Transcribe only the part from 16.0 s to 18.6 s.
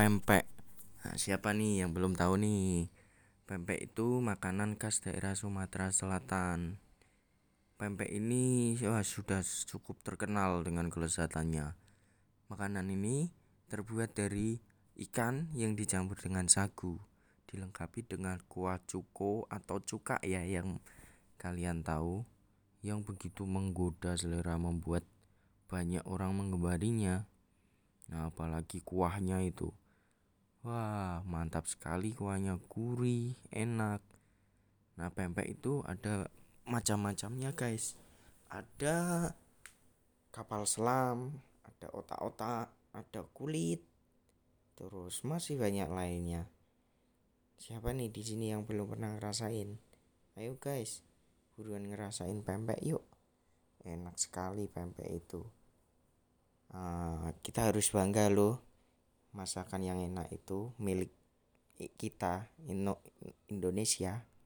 dengan sagu, dilengkapi dengan